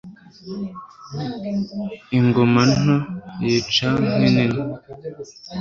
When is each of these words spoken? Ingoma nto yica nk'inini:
Ingoma 2.17 2.61
nto 2.79 2.95
yica 3.45 3.89
nk'inini: 4.15 4.59